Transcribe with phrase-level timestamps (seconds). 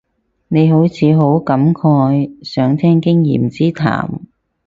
[0.47, 4.21] 你好似好感慨，想聽經驗之談